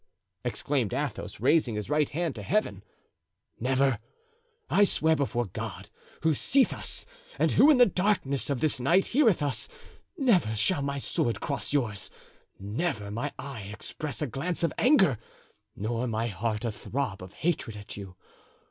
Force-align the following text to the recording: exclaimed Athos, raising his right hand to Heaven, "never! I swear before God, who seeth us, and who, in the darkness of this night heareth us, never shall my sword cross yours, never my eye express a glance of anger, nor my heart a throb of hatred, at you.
exclaimed 0.43 0.95
Athos, 0.95 1.39
raising 1.39 1.75
his 1.75 1.87
right 1.87 2.09
hand 2.09 2.33
to 2.33 2.41
Heaven, 2.41 2.83
"never! 3.59 3.99
I 4.67 4.83
swear 4.83 5.15
before 5.15 5.45
God, 5.45 5.91
who 6.23 6.33
seeth 6.33 6.73
us, 6.73 7.05
and 7.37 7.51
who, 7.51 7.69
in 7.69 7.77
the 7.77 7.85
darkness 7.85 8.49
of 8.49 8.61
this 8.61 8.79
night 8.79 9.05
heareth 9.13 9.43
us, 9.43 9.67
never 10.17 10.55
shall 10.55 10.81
my 10.81 10.97
sword 10.97 11.39
cross 11.39 11.71
yours, 11.71 12.09
never 12.59 13.11
my 13.11 13.31
eye 13.37 13.69
express 13.71 14.23
a 14.23 14.25
glance 14.25 14.63
of 14.63 14.73
anger, 14.79 15.19
nor 15.75 16.07
my 16.07 16.25
heart 16.29 16.65
a 16.65 16.71
throb 16.71 17.21
of 17.21 17.33
hatred, 17.33 17.77
at 17.77 17.95
you. 17.95 18.15